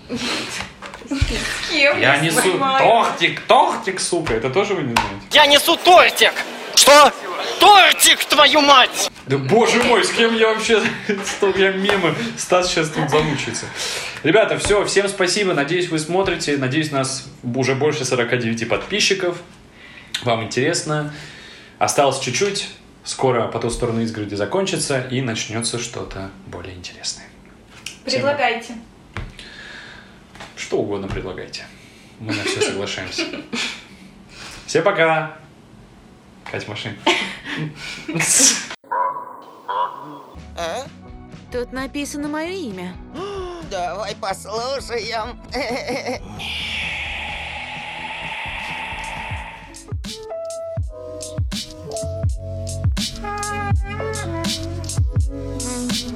[0.08, 0.18] был.
[0.18, 2.78] С кем Я не несу понимаю.
[2.84, 4.34] тортик, тортик, сука.
[4.34, 5.26] Это тоже вы не знаете?
[5.32, 6.32] Я несу тортик!
[6.74, 7.12] Что?
[7.58, 9.10] Тортик, твою мать!
[9.26, 10.80] Да боже мой, с кем я вообще...
[11.24, 12.14] Стоп, я мимо.
[12.36, 13.66] Стас сейчас тут замучается.
[14.22, 15.52] Ребята, все, всем спасибо.
[15.54, 16.56] Надеюсь, вы смотрите.
[16.56, 19.38] Надеюсь, у нас уже больше 49 подписчиков.
[20.22, 21.12] Вам интересно.
[21.78, 22.68] Осталось чуть-чуть.
[23.10, 27.26] Скоро по ту сторону изгороди закончится и начнется что-то более интересное.
[28.04, 28.74] Предлагайте.
[30.54, 31.64] Что угодно предлагайте.
[32.20, 33.24] Мы на все соглашаемся.
[34.64, 35.36] Всем пока.
[36.52, 36.96] Кать машин.
[40.56, 40.86] А?
[41.50, 42.94] Тут написано мое имя.
[43.72, 45.36] Давай послушаем.
[55.30, 56.10] Thank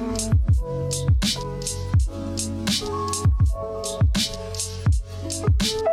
[5.71, 5.84] you.